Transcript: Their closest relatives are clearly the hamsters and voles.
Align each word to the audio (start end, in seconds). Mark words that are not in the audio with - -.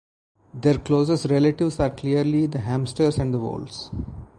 Their 0.55 0.79
closest 0.79 1.25
relatives 1.25 1.79
are 1.79 1.91
clearly 1.91 2.47
the 2.47 2.57
hamsters 2.57 3.19
and 3.19 3.35
voles. 3.35 3.91